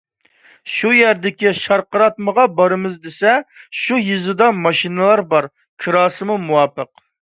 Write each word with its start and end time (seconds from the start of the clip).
شۇ 0.75 0.93
يەردىكى 0.99 1.51
شارقىراتمىغا 1.65 2.47
بارىمىز 2.61 2.97
دېسە، 3.05 3.37
شۇ 3.83 4.03
يېزىدا 4.09 4.51
ماشىنىلار 4.67 5.27
بار، 5.37 5.53
كىراسى 5.87 6.35
مۇۋاپىق. 6.37 6.95